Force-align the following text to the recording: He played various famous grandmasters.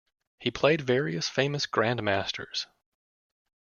He 0.39 0.49
played 0.49 0.81
various 0.81 1.29
famous 1.29 1.67
grandmasters. 1.67 2.65